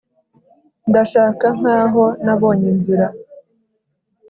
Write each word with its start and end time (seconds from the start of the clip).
Ndashaka 0.89 1.45
nkaho 1.59 2.03
nabonye 2.23 2.65
inzira 2.73 3.07